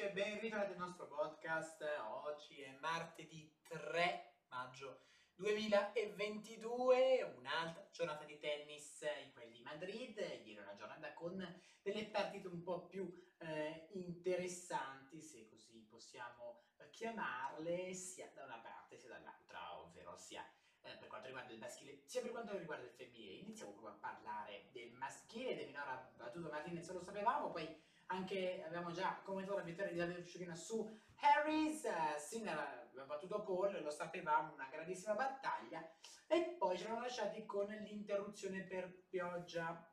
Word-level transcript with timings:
amici 0.00 0.02
e 0.02 0.10
ben 0.10 0.40
ritrovati 0.40 0.72
al 0.72 0.78
nostro 0.78 1.06
podcast. 1.06 1.84
Oggi 2.24 2.62
è 2.62 2.74
martedì 2.80 3.52
3 3.68 4.32
maggio 4.48 5.00
2022, 5.36 7.34
un'altra 7.36 7.86
giornata 7.90 8.24
di 8.24 8.38
tennis 8.38 9.02
in 9.22 9.32
quel 9.32 9.50
di 9.50 9.60
Madrid. 9.60 10.16
Ieri 10.16 10.58
una 10.58 10.74
giornata 10.74 11.12
con 11.12 11.36
delle 11.82 12.06
partite 12.06 12.48
un 12.48 12.62
po' 12.62 12.86
più 12.86 13.12
eh, 13.38 13.88
interessanti, 13.92 15.20
se 15.20 15.46
così 15.48 15.86
possiamo 15.88 16.64
chiamarle, 16.90 17.92
sia 17.92 18.30
da 18.34 18.44
una 18.44 18.58
parte 18.58 18.96
sia 18.96 19.10
dall'altra, 19.10 19.80
ovvero 19.80 20.16
sia 20.16 20.42
eh, 20.82 20.96
per 20.96 21.08
quanto 21.08 21.26
riguarda 21.26 21.52
il 21.52 21.58
maschile 21.58 22.02
sia 22.06 22.22
per 22.22 22.30
quanto 22.30 22.56
riguarda 22.56 22.84
il 22.84 22.92
femminile. 22.92 23.34
Iniziamo 23.34 23.72
proprio 23.72 23.94
a 23.94 23.98
parlare 23.98 24.68
del 24.72 24.92
maschile, 24.92 25.56
De 25.56 25.66
Minora 25.66 26.10
battuto 26.16 26.48
Martinez, 26.48 26.90
lo 26.90 27.02
sapevamo, 27.02 27.50
poi 27.50 27.88
anche 28.10 28.62
abbiamo 28.66 28.90
già 28.90 29.20
commentato 29.22 29.58
la 29.58 29.64
vittoria 29.64 29.92
di 29.92 29.98
Davide 29.98 30.24
Ciuchina 30.24 30.54
su 30.54 30.88
Harris, 31.20 31.84
uh, 31.84 32.18
Sinner 32.18 32.88
aveva 32.90 33.04
battuto 33.04 33.42
Paul, 33.42 33.82
lo 33.82 33.90
sapevamo, 33.90 34.54
una 34.54 34.68
grandissima 34.70 35.14
battaglia. 35.14 35.86
E 36.26 36.56
poi 36.58 36.76
ci 36.76 36.84
eravamo 36.84 37.04
lasciati 37.04 37.44
con 37.44 37.66
l'interruzione 37.66 38.62
per 38.62 39.04
pioggia. 39.08 39.86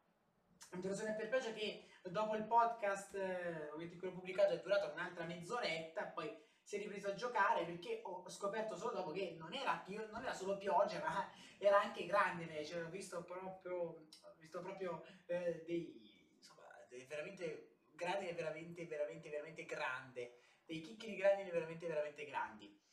Interruzione 0.74 1.16
per 1.16 1.30
pioggia 1.30 1.52
che 1.54 1.88
dopo 2.04 2.36
il 2.36 2.46
podcast 2.46 3.16
eh, 3.16 3.70
ho 3.70 4.12
pubblicato 4.12 4.54
è 4.54 4.60
durata 4.60 4.92
un'altra 4.92 5.26
mezz'oretta 5.26 6.06
poi 6.06 6.34
si 6.62 6.76
è 6.76 6.80
ripreso 6.80 7.10
a 7.10 7.16
giocare 7.16 7.66
perché 7.66 8.02
ho 8.04 8.30
scoperto 8.30 8.76
solo 8.76 8.96
dopo 8.96 9.12
che 9.12 9.36
non 9.38 9.54
era, 9.54 9.84
non 9.88 10.22
era 10.22 10.34
solo 10.34 10.58
pioggia 10.58 11.00
ma 11.00 11.30
era 11.58 11.82
anche 11.82 12.06
grande 12.06 12.66
cioè, 12.66 12.84
ho 12.84 12.90
visto 12.90 13.24
proprio, 13.24 13.70
ho 13.74 14.36
visto 14.38 14.62
proprio 14.62 15.04
eh, 15.26 15.64
dei, 15.66 16.34
insomma, 16.38 16.68
dei 16.90 17.06
veramente 17.06 17.77
è 18.06 18.36
veramente, 18.36 18.86
veramente, 18.86 19.30
veramente 19.30 19.66
grande, 19.66 20.40
dei 20.66 20.82
chicchi 20.82 21.10
di 21.10 21.16
grandi 21.16 21.50
veramente, 21.50 21.88
veramente 21.88 22.26
grandi. 22.26 22.86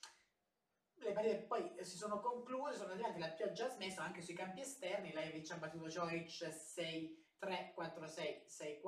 Le 0.97 1.13
partite 1.13 1.43
poi 1.43 1.75
si 1.81 1.97
sono 1.97 2.21
concluse, 2.21 2.77
sono 2.77 2.93
arrivati, 2.93 3.19
la 3.19 3.29
pioggia 3.29 3.67
ha 3.67 3.71
smesso 3.71 4.01
anche 4.01 4.23
sui 4.23 4.35
campi 4.35 4.61
esterni, 4.61 5.13
Lajevic 5.13 5.51
ha 5.51 5.57
battuto 5.57 5.89
Joric 5.89 6.31
6-3, 6.31 7.75
4-6, 7.77 8.47
6-4, 8.47 8.83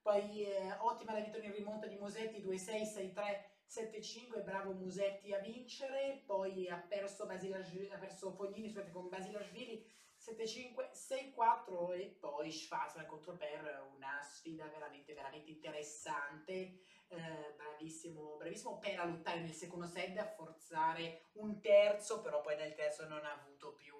poi 0.00 0.44
eh, 0.44 0.72
ottima 0.78 1.12
la 1.12 1.20
vittoria 1.20 1.48
in 1.48 1.54
rimonta 1.54 1.86
di 1.86 1.98
Musetti 1.98 2.40
2-6, 2.40 3.12
6-3, 3.12 3.54
7-5, 3.68 4.44
bravo 4.44 4.72
Musetti 4.72 5.34
a 5.34 5.40
vincere, 5.40 6.22
poi 6.24 6.68
ha 6.68 6.78
perso, 6.78 7.26
Basilashvili, 7.26 7.90
ha 7.90 7.98
perso 7.98 8.32
Fognini 8.32 8.72
con 8.90 9.08
Basilashvili 9.08 9.84
7-5, 10.26 10.90
6-4 10.92 11.92
e 11.92 12.16
poi 12.18 12.50
Schwarzman 12.50 13.06
contro 13.06 13.36
Per, 13.36 13.92
una 13.94 14.20
sfida 14.22 14.66
veramente, 14.66 15.14
veramente 15.14 15.50
interessante. 15.50 16.80
Eh, 17.08 17.54
bravissimo, 17.56 18.36
bravissimo 18.36 18.78
Per 18.78 18.98
a 18.98 19.04
lottare 19.04 19.40
nel 19.40 19.52
secondo 19.52 19.86
set, 19.86 20.18
a 20.18 20.26
forzare 20.26 21.26
un 21.34 21.60
terzo, 21.60 22.20
però 22.22 22.40
poi 22.40 22.56
nel 22.56 22.74
terzo 22.74 23.06
non 23.06 23.24
ha 23.24 23.32
avuto 23.32 23.74
più, 23.74 23.94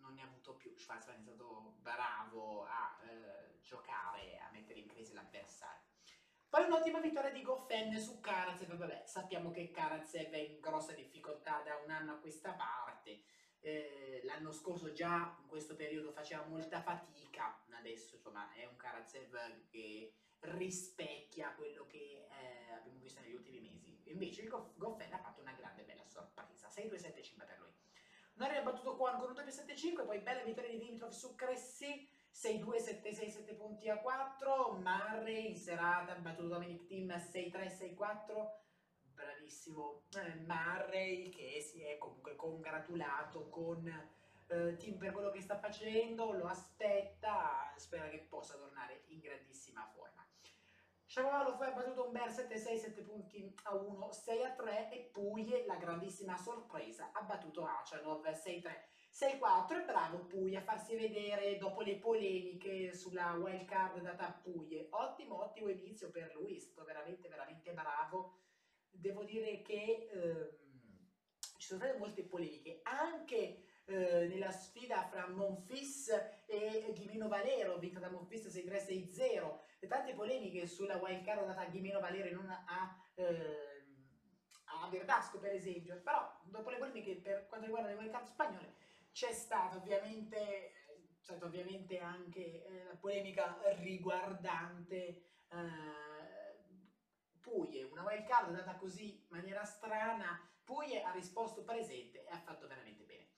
non 0.00 0.14
ne 0.14 0.22
ha 0.22 0.26
avuto 0.26 0.54
più. 0.54 0.74
Schwarzman 0.74 1.16
è 1.16 1.20
stato 1.20 1.76
bravo 1.80 2.64
a 2.64 2.98
eh, 3.02 3.60
giocare, 3.60 4.38
a 4.38 4.50
mettere 4.52 4.80
in 4.80 4.88
crisi 4.88 5.12
l'avversario. 5.12 5.82
Poi 6.48 6.64
un'ottima 6.64 7.00
vittoria 7.00 7.32
di 7.32 7.42
Goffin 7.42 7.98
su 7.98 8.20
Karatsev, 8.20 8.76
vabbè, 8.76 9.02
sappiamo 9.06 9.50
che 9.50 9.70
Karatsev 9.70 10.30
è 10.30 10.38
in 10.38 10.60
grossa 10.60 10.92
difficoltà 10.92 11.60
da 11.62 11.76
un 11.84 11.90
anno 11.90 12.12
a 12.12 12.18
questa 12.18 12.52
parte 12.52 13.24
eh, 13.64 14.20
l'anno 14.24 14.52
scorso 14.52 14.92
già 14.92 15.36
in 15.40 15.48
questo 15.48 15.74
periodo 15.74 16.12
faceva 16.12 16.44
molta 16.44 16.82
fatica, 16.82 17.58
adesso 17.70 18.16
insomma 18.16 18.52
è 18.52 18.66
un 18.66 18.76
Karatsev 18.76 19.66
che 19.70 20.12
rispecchia 20.40 21.54
quello 21.54 21.86
che 21.86 22.26
eh, 22.28 22.72
abbiamo 22.72 22.98
visto 22.98 23.20
negli 23.20 23.34
ultimi 23.34 23.60
mesi. 23.60 24.02
Invece 24.10 24.42
il 24.42 24.48
Goff 24.48 24.76
Goffin 24.76 25.12
ha 25.14 25.18
fatto 25.18 25.40
una 25.40 25.54
grande 25.54 25.82
bella 25.82 26.04
sorpresa, 26.06 26.68
6-2-7-5 26.68 27.46
per 27.46 27.58
lui. 27.58 27.72
Nori 28.34 28.56
ha 28.56 28.62
battuto 28.62 28.96
Quan 28.96 29.18
con 29.18 29.30
un 29.30 29.36
2-7-5, 29.36 30.04
poi 30.04 30.18
bella 30.18 30.42
vittoria 30.42 30.70
di 30.70 30.78
Dimitrov 30.78 31.10
su 31.10 31.34
Cressy, 31.34 32.06
6-2-7-6, 32.34 33.30
7 33.30 33.54
punti 33.54 33.88
a 33.88 33.98
4, 33.98 34.72
Murray 34.72 35.48
in 35.50 35.56
serata 35.56 36.12
ha 36.12 36.18
battuto 36.18 36.48
Dominic 36.48 36.84
Team 36.84 37.08
6-3-6-4, 37.08 38.50
bravissimo 39.14 40.02
eh, 40.16 40.34
Murray 40.46 41.28
che 41.30 41.60
si 41.60 41.82
è 41.82 41.98
comunque 41.98 42.36
congratulato 42.36 43.48
con 43.48 43.86
eh, 44.48 44.76
Tim 44.76 44.98
per 44.98 45.12
quello 45.12 45.30
che 45.30 45.40
sta 45.40 45.58
facendo, 45.58 46.32
lo 46.32 46.46
aspetta, 46.46 47.72
spera 47.76 48.08
che 48.08 48.26
possa 48.28 48.56
tornare 48.56 49.04
in 49.08 49.20
grandissima 49.20 49.88
forma. 49.94 50.24
Shapovalov 51.06 51.62
ha 51.62 51.70
battuto 51.70 52.06
un 52.06 52.12
Ber 52.12 52.28
7-6, 52.28 52.76
7 52.76 53.02
punti 53.02 53.54
a 53.64 53.74
1, 53.74 54.08
6-3 54.10 54.90
e 54.90 55.10
Puglie, 55.12 55.64
la 55.64 55.76
grandissima 55.76 56.36
sorpresa, 56.36 57.10
ha 57.12 57.22
battuto 57.22 57.64
Achanov 57.64 58.26
6-3. 58.26 58.92
6-4 59.14 59.80
e 59.80 59.84
bravo 59.84 60.24
Puglia 60.24 60.58
a 60.58 60.64
farsi 60.64 60.96
vedere 60.96 61.56
dopo 61.56 61.82
le 61.82 61.98
polemiche 61.98 62.92
sulla 62.94 63.34
wild 63.34 63.64
card 63.64 64.00
data 64.00 64.26
a 64.26 64.32
Puglie. 64.32 64.88
Ottimo, 64.90 65.40
ottimo 65.40 65.68
inizio 65.68 66.10
per 66.10 66.34
lui, 66.34 66.56
è 66.56 66.58
stato 66.58 66.84
veramente, 66.84 67.28
veramente 67.28 67.72
bravo 67.72 68.32
devo 68.94 69.24
dire 69.24 69.62
che 69.62 70.08
ehm, 70.12 70.48
ci 71.58 71.66
sono 71.66 71.80
state 71.80 71.98
molte 71.98 72.24
polemiche, 72.24 72.80
anche 72.82 73.64
eh, 73.86 74.26
nella 74.28 74.50
sfida 74.50 75.06
fra 75.08 75.28
Monfis 75.28 76.08
e 76.46 76.92
Ghimino 76.94 77.28
Valero, 77.28 77.78
vinta 77.78 78.00
da 78.00 78.10
Monfis 78.10 78.46
6-3-6-0, 78.46 79.58
e 79.80 79.86
tante 79.86 80.14
polemiche 80.14 80.66
sulla 80.66 80.96
wild 80.96 81.24
card 81.24 81.46
data 81.46 81.60
a 81.60 81.66
Ghimino 81.66 82.00
Valero 82.00 82.28
e 82.28 82.32
non 82.32 82.48
a, 82.48 82.96
eh, 83.14 83.84
a 84.64 84.88
Verdasco 84.88 85.38
per 85.38 85.52
esempio, 85.52 86.00
però 86.00 86.40
dopo 86.44 86.70
le 86.70 86.78
polemiche 86.78 87.16
per 87.16 87.46
quanto 87.46 87.66
riguarda 87.66 87.90
le 87.90 87.96
wild 87.96 88.10
card 88.10 88.26
spagnole 88.26 88.74
c'è 89.14 89.32
stata 89.32 89.76
ovviamente, 89.76 90.72
stata 91.20 91.44
ovviamente 91.44 91.98
anche 91.98 92.64
eh, 92.64 92.84
la 92.84 92.96
polemica 92.96 93.56
riguardante 93.76 94.96
eh, 94.96 96.43
Puglie, 97.44 97.82
una 97.84 98.02
wild 98.04 98.24
card 98.24 98.56
data 98.56 98.74
così 98.76 99.20
in 99.20 99.26
maniera 99.28 99.64
strana, 99.64 100.40
Puglie 100.64 101.02
ha 101.02 101.12
risposto 101.12 101.62
presente 101.62 102.24
e 102.24 102.30
ha 102.30 102.40
fatto 102.40 102.66
veramente 102.66 103.04
bene. 103.04 103.28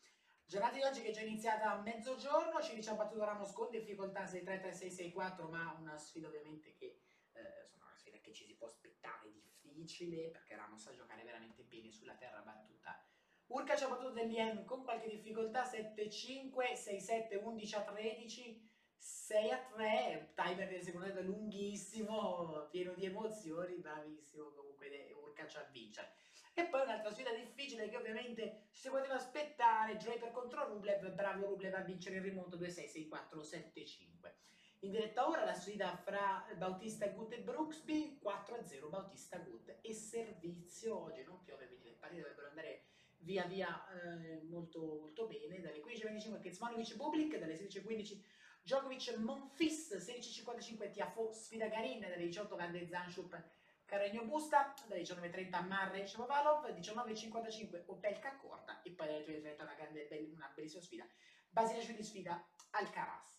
Giornata 0.44 0.76
di 0.76 0.82
oggi 0.84 1.02
che 1.02 1.08
è 1.08 1.12
già 1.12 1.22
iniziata 1.22 1.72
a 1.72 1.82
mezzogiorno, 1.82 2.62
ci 2.62 2.88
ha 2.88 2.94
battuto 2.94 3.24
Ramos 3.24 3.50
con 3.50 3.68
difficoltà 3.68 4.22
6-3-3-6-6-4, 4.22 5.50
ma 5.50 5.76
una 5.80 5.98
sfida 5.98 6.28
ovviamente 6.28 6.72
che 6.76 7.00
eh, 7.32 7.62
insomma, 7.64 7.86
una 7.86 7.96
sfida 7.96 8.18
che 8.18 8.32
ci 8.32 8.44
si 8.44 8.54
può 8.54 8.68
aspettare 8.68 9.28
difficile, 9.28 10.30
perché 10.30 10.54
Ramos 10.54 10.82
sa 10.82 10.94
giocare 10.94 11.24
veramente 11.24 11.64
bene 11.64 11.90
sulla 11.90 12.14
terra 12.14 12.42
battuta. 12.42 13.04
Urca 13.48 13.74
ci 13.74 13.82
ha 13.82 13.88
battuto 13.88 14.12
dell'Ien 14.12 14.64
con 14.64 14.84
qualche 14.84 15.08
difficoltà 15.08 15.68
7-5, 15.68 16.52
6-7, 16.74 17.42
11-13, 17.42 18.60
6 19.06 19.50
a 19.50 19.58
3, 19.72 20.32
timer 20.34 20.68
del 20.68 20.82
secondo 20.82 21.06
tempo 21.06 21.20
lunghissimo, 21.20 22.66
pieno 22.70 22.92
di 22.94 23.04
emozioni, 23.04 23.76
bravissimo 23.76 24.50
comunque 24.50 25.14
Urkac 25.22 25.54
a 25.56 25.68
vincere. 25.70 26.10
E 26.54 26.64
poi 26.64 26.82
un'altra 26.82 27.12
sfida 27.12 27.32
difficile 27.32 27.88
che 27.88 27.96
ovviamente 27.96 28.66
si 28.72 28.88
poteva 28.88 29.14
aspettare, 29.14 29.96
Draper 29.96 30.32
contro 30.32 30.66
Rublev, 30.66 31.10
bravo 31.10 31.46
Rublev 31.46 31.74
a 31.74 31.82
vincere 31.82 32.16
il 32.16 32.22
rimonto 32.22 32.56
2-6, 32.56 33.08
6-4, 33.08 33.40
7-5. 33.40 34.32
In 34.80 34.90
diretta 34.90 35.28
ora 35.28 35.44
la 35.44 35.54
sfida 35.54 35.94
fra 35.96 36.44
Bautista 36.56 37.06
Gut 37.08 37.32
e 37.32 37.40
Brooksby, 37.40 38.18
4-0 38.22 38.88
Bautista 38.88 39.38
Gut 39.38 39.76
e 39.82 39.94
servizio, 39.94 41.00
oggi 41.04 41.22
non 41.22 41.42
piove 41.44 41.68
quindi 41.68 41.90
le 41.90 41.96
partite 41.96 42.22
dovrebbero 42.22 42.48
andare 42.48 42.82
via 43.18 43.44
via 43.44 43.84
eh, 43.88 44.42
molto, 44.42 44.80
molto 45.00 45.26
bene, 45.26 45.60
dalle 45.60 45.80
15.25 45.80 46.40
Kezmanovic 46.40 46.96
Bublik, 46.96 47.38
dalle 47.38 47.54
16.15 47.54 48.20
Djokovic 48.66 49.16
Monfis 49.18 49.92
16.55 49.92 50.90
Tiafo 50.90 51.32
sfida 51.32 51.68
Garin 51.68 52.00
dalle 52.00 52.16
18 52.16 52.56
Van 52.56 52.72
de 52.72 52.84
Zanschup 52.84 53.36
Carregno 53.84 54.24
Busta 54.24 54.74
dalle 54.88 55.02
19.30 55.02 55.66
Marre 55.68 56.04
Shapovalov 56.04 56.66
19.55 56.66 57.84
Opelka 57.86 58.36
Corta 58.36 58.82
e 58.82 58.90
poi 58.90 59.06
dalle 59.06 59.24
20.30 59.24 59.62
una, 59.62 59.74
grande, 59.74 60.08
una 60.34 60.52
bellissima 60.52 60.82
sfida. 60.82 61.06
Basilashvili 61.48 62.02
sfida 62.02 62.44
Alcaraz 62.70 63.36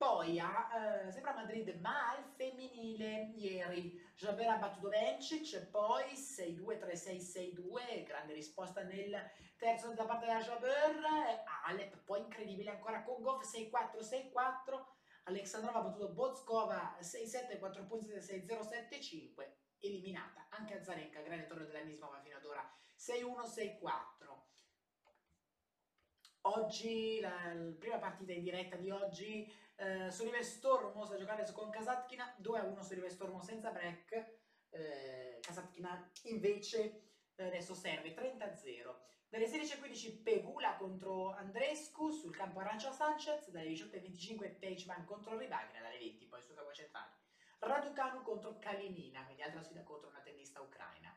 poi 0.00 0.40
a, 0.40 1.04
eh, 1.04 1.12
sempre 1.12 1.34
Madrid, 1.34 1.78
ma 1.82 2.12
al 2.12 2.24
femminile, 2.24 3.34
ieri. 3.36 4.00
Jaber 4.16 4.48
ha 4.48 4.56
battuto 4.56 4.88
Vencic, 4.88 5.66
poi 5.66 6.14
6-2-3-6-6-2, 6.14 8.04
grande 8.06 8.32
risposta 8.32 8.82
nel 8.82 9.14
terzo 9.58 9.92
da 9.92 10.06
parte 10.06 10.24
della 10.24 10.40
Jaber, 10.40 11.44
Alep 11.66 11.98
poi 11.98 12.20
incredibile 12.20 12.70
ancora 12.70 13.02
con 13.02 13.20
Goff 13.20 13.44
6-4-6-4, 13.44 14.84
Alexandrova 15.24 15.80
ha 15.80 15.82
battuto 15.82 16.14
Bozkova 16.14 16.96
6-7, 17.02 17.58
4 17.58 17.84
punti 17.84 18.08
6-0-7-5, 18.08 19.50
eliminata 19.80 20.46
anche 20.48 20.78
Azarenka, 20.78 21.20
grande 21.20 21.44
torneo 21.44 21.66
dell'Anismova 21.66 22.22
fino 22.22 22.38
ad 22.38 22.44
ora 22.46 22.74
6-1-6-4. 22.96 24.08
oggi, 26.42 27.20
la, 27.20 27.52
la, 27.52 27.74
prima 27.78 27.98
partita 27.98 28.32
in 28.32 28.42
diretta 28.42 28.76
di 28.76 28.90
oggi, 28.90 29.68
eh, 29.80 30.10
Solive 30.10 30.42
Stormo 30.42 31.06
sta 31.06 31.16
giocando 31.16 31.50
con 31.52 31.70
Kasatkina, 31.70 32.36
2-1 32.42 32.80
Solive 32.80 33.08
Stormo 33.08 33.42
senza 33.42 33.70
break, 33.70 34.38
eh, 34.68 35.38
Kasatkina 35.40 36.10
invece 36.24 37.12
eh, 37.34 37.46
adesso 37.46 37.74
serve 37.74 38.14
30-0. 38.14 38.94
Dalle 39.28 39.46
16.15 39.46 40.22
Pegula 40.22 40.76
contro 40.76 41.30
Andrescu 41.30 42.10
sul 42.10 42.34
campo 42.34 42.58
Arancia 42.58 42.92
Sanchez, 42.92 43.48
dalle 43.50 43.70
18.25 43.70 44.58
Teichmann 44.58 45.04
contro 45.04 45.38
Ribagina, 45.38 45.80
dalle 45.80 45.98
20 45.98 46.26
poi 46.26 46.42
sul 46.42 46.56
campo 46.56 46.72
centrale. 46.72 47.12
Raducanu 47.60 48.22
contro 48.22 48.58
Kalinina, 48.58 49.24
quindi 49.24 49.42
altra 49.42 49.62
sfida 49.62 49.82
contro 49.82 50.08
una 50.08 50.20
tennista 50.20 50.60
ucraina. 50.60 51.16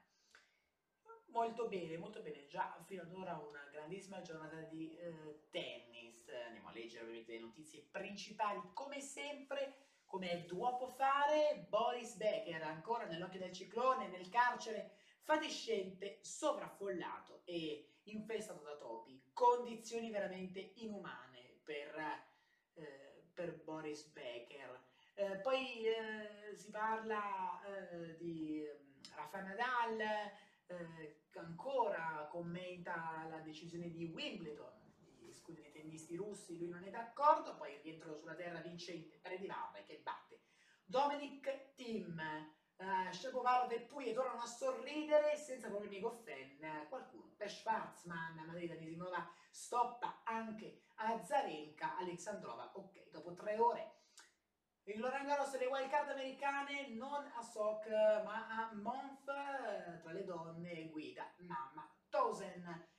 Molto 1.27 1.67
bene, 1.67 1.97
molto 1.97 2.21
bene, 2.21 2.45
già 2.45 2.79
fino 2.85 3.01
ad 3.01 3.11
ora 3.11 3.35
una 3.37 3.67
grandissima 3.71 4.21
giornata 4.21 4.61
di 4.61 4.95
eh, 4.95 5.47
tennis. 5.49 5.92
Andiamo 6.45 6.69
a 6.69 6.71
leggere 6.71 7.03
ovviamente 7.03 7.33
le 7.33 7.39
notizie 7.39 7.87
principali, 7.91 8.61
come 8.73 9.01
sempre, 9.01 9.75
come 10.05 10.29
è 10.29 10.41
duopo 10.43 10.87
fare. 10.87 11.65
Boris 11.69 12.15
Becker 12.15 12.61
ancora 12.63 13.05
nell'occhio 13.05 13.39
del 13.39 13.51
ciclone, 13.51 14.07
nel 14.07 14.29
carcere 14.29 14.91
fatiscente, 15.23 16.19
sovraffollato 16.21 17.41
e 17.45 17.99
infestato 18.03 18.61
da 18.63 18.75
topi, 18.75 19.21
condizioni 19.33 20.11
veramente 20.11 20.73
inumane 20.75 21.59
per, 21.63 21.95
eh, 22.75 23.23
per 23.33 23.61
Boris 23.63 24.05
Becker. 24.11 24.81
Eh, 25.15 25.37
poi 25.37 25.85
eh, 25.85 26.55
si 26.55 26.71
parla 26.71 27.61
eh, 27.63 28.17
di 28.17 28.63
mm, 28.63 29.15
Rafa 29.15 29.41
Nadal, 29.41 29.99
eh, 30.67 31.21
ancora 31.35 32.27
commenta 32.29 33.25
la 33.29 33.39
decisione 33.39 33.89
di 33.89 34.05
Wimbledon, 34.05 34.82
di 35.43 35.51
escludere 35.51 35.67
i 35.67 35.71
tennisti 35.71 36.15
russi, 36.15 36.57
lui 36.57 36.69
non 36.69 36.83
è 36.83 36.89
d'accordo, 36.89 37.55
poi 37.55 37.77
rientro 37.81 38.15
sulla 38.15 38.35
terra 38.35 38.61
vincente 38.61 39.17
per 39.17 39.33
Edivarre 39.33 39.83
che 39.83 39.99
batte 40.01 40.41
Dominic 40.85 41.73
Tim 41.73 42.17
uh, 42.77 43.11
Shapovalov 43.11 43.71
e 43.71 43.81
Puglia 43.81 44.13
tornano 44.13 44.41
a 44.41 44.45
sorridere 44.45 45.35
senza 45.35 45.67
problemi 45.67 45.99
con 45.99 46.15
Fenn. 46.17 46.61
Qualcuno, 46.87 47.33
per 47.35 47.49
Schwarzman, 47.49 48.45
Marita 48.45 48.75
Nisimova 48.75 49.29
stoppa 49.49 50.21
anche 50.23 50.83
Azarenka, 50.95 51.97
Alexandrova, 51.97 52.71
ok, 52.75 53.09
dopo 53.09 53.33
tre 53.33 53.57
ore. 53.57 53.97
Il 54.85 55.01
Roland 55.01 55.25
Garros 55.25 55.51
delle 55.51 55.67
wildcard 55.67 56.09
americane 56.09 56.89
non 56.89 57.31
a 57.35 57.41
Soc 57.41 57.87
ma 57.87 58.47
a 58.49 58.73
Monf 58.73 59.23
tra 59.23 60.11
le 60.11 60.25
donne 60.25 60.89
guida 60.89 61.33
Mamma 61.37 61.89
Tosen 62.09 62.91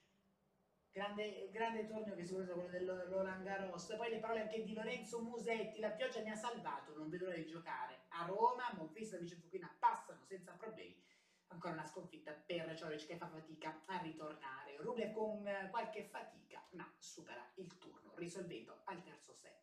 grande, 0.95 1.51
grande 1.51 1.87
torneo 1.87 2.15
che 2.15 2.25
si 2.25 2.35
usa 2.35 2.53
quello 2.53 2.95
del 2.95 3.07
Roland 3.09 3.43
Garros. 3.43 3.93
Poi 3.97 4.11
le 4.11 4.21
parole 4.21 4.43
anche 4.43 4.63
di 4.63 4.73
Lorenzo 4.73 5.21
Musetti 5.21 5.81
la 5.81 5.91
pioggia 5.91 6.21
mi 6.21 6.31
ha 6.31 6.37
salvato 6.37 6.95
non 6.95 7.11
vedo 7.11 7.25
l'ora 7.25 7.37
di 7.37 7.47
giocare 7.47 8.05
a 8.11 8.25
Roma 8.27 8.73
Monfista 8.77 9.17
e 9.17 9.19
Vicenzuquina 9.19 9.75
passano 9.77 10.23
senza 10.25 10.53
problemi. 10.53 11.03
Ancora 11.49 11.75
una 11.75 11.85
sconfitta 11.85 12.33
per 12.33 12.77
Cioric 12.77 13.07
che 13.07 13.17
fa 13.17 13.29
fatica 13.29 13.83
a 13.87 13.99
ritornare. 13.99 14.77
Rublev 14.77 15.13
con 15.13 15.69
qualche 15.71 16.05
fatica 16.05 16.65
ma 16.71 16.89
supera 16.99 17.45
il 17.57 17.77
turno 17.79 18.13
risolvendo 18.15 18.83
al 18.85 19.03
terzo 19.03 19.35
set. 19.35 19.63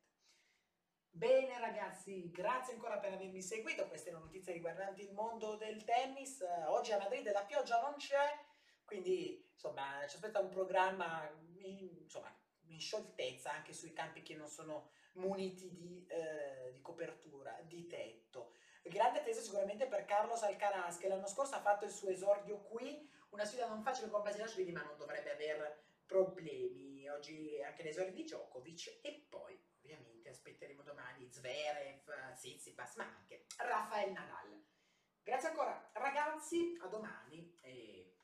Bene 1.13 1.59
ragazzi, 1.59 2.29
grazie 2.29 2.73
ancora 2.73 2.97
per 2.97 3.13
avermi 3.13 3.41
seguito, 3.41 3.87
queste 3.87 4.09
erano 4.09 4.25
notizie 4.25 4.53
riguardanti 4.53 5.01
il 5.01 5.13
mondo 5.13 5.55
del 5.55 5.83
tennis, 5.83 6.41
oggi 6.67 6.93
a 6.93 6.97
Madrid 6.97 7.29
la 7.31 7.43
pioggia 7.43 7.81
non 7.81 7.95
c'è, 7.97 8.39
quindi 8.85 9.50
insomma 9.61 10.05
ci 10.07 10.15
aspetta 10.15 10.39
un 10.39 10.49
programma 10.49 11.29
in, 11.59 11.99
insomma, 12.01 12.35
in 12.65 12.79
scioltezza 12.79 13.51
anche 13.51 13.73
sui 13.73 13.93
campi 13.93 14.23
che 14.23 14.35
non 14.35 14.47
sono 14.47 14.89
muniti 15.13 15.69
di, 15.69 16.05
eh, 16.07 16.71
di 16.73 16.81
copertura, 16.81 17.59
di 17.63 17.85
tetto. 17.85 18.55
Grande 18.81 19.19
attesa 19.19 19.41
sicuramente 19.41 19.85
per 19.85 20.05
Carlos 20.05 20.41
Alcaraz 20.41 20.97
che 20.97 21.07
l'anno 21.07 21.27
scorso 21.27 21.53
ha 21.53 21.61
fatto 21.61 21.85
il 21.85 21.91
suo 21.91 22.09
esordio 22.09 22.61
qui, 22.61 23.07
una 23.29 23.45
sfida 23.45 23.67
non 23.67 23.83
facile 23.83 24.09
con 24.09 24.23
Basilashvili 24.23 24.71
ma 24.71 24.81
non 24.81 24.97
dovrebbe 24.97 25.31
aver 25.31 25.83
problemi. 26.07 27.07
Oggi 27.09 27.61
anche 27.61 27.83
l'esordio 27.83 28.13
di 28.13 28.23
Djokovic 28.23 28.99
e 29.03 29.27
poi 29.29 29.61
ovviamente 29.83 30.29
aspetteremo 30.29 30.81
domani 30.81 31.31
Zverev, 31.31 32.33
Tsitsipas 32.33 32.95
ma 32.95 33.03
anche 33.03 33.45
Rafael 33.57 34.11
Nadal. 34.11 34.65
Grazie 35.21 35.49
ancora 35.49 35.91
ragazzi, 35.93 36.75
a 36.81 36.87
domani 36.87 37.57
e 37.61 38.15